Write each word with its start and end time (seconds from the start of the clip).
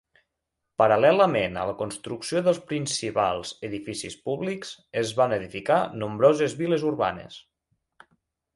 Paral·lelament 0.81 1.59
a 1.63 1.65
la 1.71 1.75
construcció 1.81 2.41
dels 2.47 2.61
principals 2.71 3.53
edificis 3.69 4.15
públics, 4.31 4.73
es 5.03 5.13
van 5.21 5.39
edificar 5.39 5.79
nombroses 6.05 6.57
vil·les 6.63 6.87
urbanes. 6.95 7.37